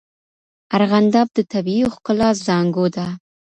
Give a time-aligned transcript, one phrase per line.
[0.75, 3.07] ارغنداب د طبیعي ښکلا زانګو ده.